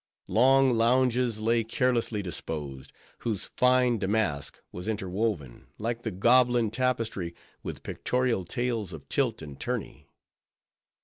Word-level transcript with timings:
Long 0.27 0.71
lounges 0.73 1.39
lay 1.39 1.63
carelessly 1.63 2.23
disposed, 2.23 2.91
whose 3.19 3.45
fine 3.45 3.99
damask 3.99 4.59
was 4.71 4.87
interwoven, 4.87 5.67
like 5.77 6.01
the 6.01 6.09
Gobelin 6.09 6.71
tapestry, 6.71 7.35
with 7.61 7.83
pictorial 7.83 8.43
tales 8.43 8.93
of 8.93 9.07
tilt 9.09 9.43
and 9.43 9.59
tourney. 9.59 10.07